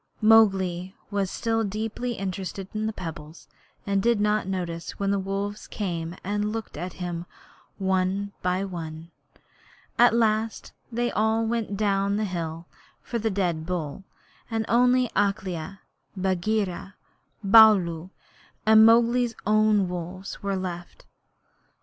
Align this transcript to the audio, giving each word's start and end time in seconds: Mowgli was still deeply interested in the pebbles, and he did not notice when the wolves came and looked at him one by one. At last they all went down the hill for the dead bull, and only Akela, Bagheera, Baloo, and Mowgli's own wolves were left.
Mowgli 0.19 0.95
was 1.11 1.29
still 1.29 1.63
deeply 1.63 2.13
interested 2.13 2.67
in 2.73 2.87
the 2.87 2.91
pebbles, 2.91 3.47
and 3.85 4.03
he 4.03 4.09
did 4.09 4.19
not 4.19 4.47
notice 4.47 4.97
when 4.97 5.11
the 5.11 5.19
wolves 5.19 5.67
came 5.67 6.15
and 6.23 6.51
looked 6.51 6.75
at 6.75 6.93
him 6.93 7.27
one 7.77 8.31
by 8.41 8.65
one. 8.65 9.11
At 9.99 10.15
last 10.15 10.73
they 10.91 11.11
all 11.11 11.45
went 11.45 11.77
down 11.77 12.15
the 12.15 12.25
hill 12.25 12.65
for 13.03 13.19
the 13.19 13.29
dead 13.29 13.67
bull, 13.67 14.03
and 14.49 14.65
only 14.67 15.07
Akela, 15.15 15.81
Bagheera, 16.17 16.95
Baloo, 17.43 18.09
and 18.65 18.83
Mowgli's 18.83 19.35
own 19.45 19.87
wolves 19.87 20.41
were 20.41 20.55
left. 20.57 21.05